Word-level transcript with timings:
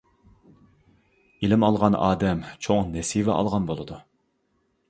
ئىلىم 1.43 1.67
ئالغان 1.69 1.97
ئادەم 2.05 2.43
چوڭ 2.67 2.91
نېسىۋە 2.97 3.37
ئالغان 3.39 3.69
بولىدۇ. 3.73 4.01